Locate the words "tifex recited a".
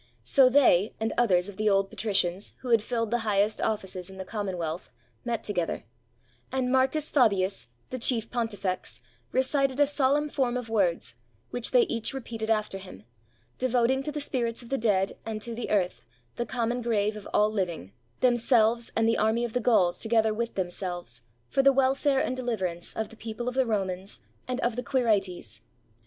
8.47-9.85